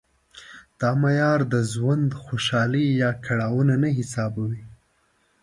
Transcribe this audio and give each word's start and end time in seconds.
دا 0.79 0.91
معیار 1.01 1.39
د 1.53 1.55
ژوند 1.73 2.09
خوشالي 2.23 2.85
یا 3.01 3.11
کړاو 3.25 3.57
نه 3.83 3.89
حسابوي. 3.97 4.63